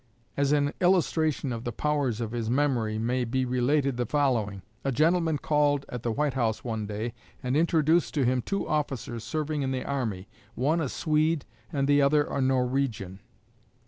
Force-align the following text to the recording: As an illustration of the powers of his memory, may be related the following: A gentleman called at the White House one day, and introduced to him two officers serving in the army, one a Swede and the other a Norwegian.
As 0.35 0.51
an 0.51 0.73
illustration 0.81 1.53
of 1.53 1.63
the 1.63 1.71
powers 1.71 2.19
of 2.21 2.31
his 2.31 2.49
memory, 2.49 2.97
may 2.97 3.23
be 3.23 3.45
related 3.45 3.97
the 3.97 4.07
following: 4.07 4.63
A 4.83 4.91
gentleman 4.91 5.37
called 5.37 5.85
at 5.89 6.01
the 6.01 6.11
White 6.11 6.33
House 6.33 6.63
one 6.63 6.87
day, 6.87 7.13
and 7.43 7.55
introduced 7.55 8.15
to 8.15 8.25
him 8.25 8.41
two 8.41 8.67
officers 8.67 9.23
serving 9.23 9.61
in 9.61 9.69
the 9.69 9.85
army, 9.85 10.27
one 10.55 10.81
a 10.81 10.89
Swede 10.89 11.45
and 11.71 11.87
the 11.87 12.01
other 12.01 12.23
a 12.25 12.41
Norwegian. 12.41 13.19